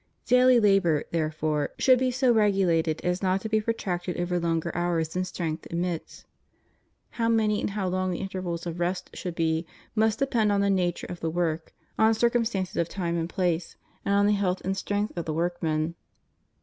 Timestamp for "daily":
0.25-0.59